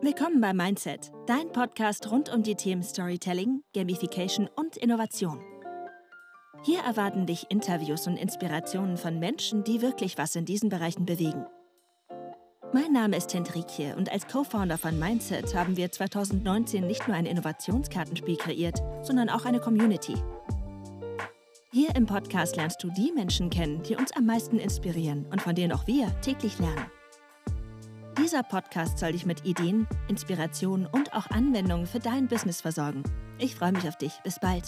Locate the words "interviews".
7.48-8.06